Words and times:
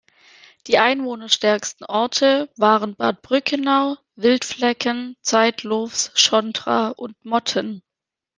Die 0.65 0.79
einwohnerstärksten 0.79 1.85
Orte 1.85 2.49
waren 2.57 2.95
Bad 2.95 3.21
Brückenau, 3.21 3.97
Wildflecken, 4.15 5.15
Zeitlofs, 5.21 6.11
Schondra 6.19 6.87
und 6.87 7.23
Motten. 7.23 7.83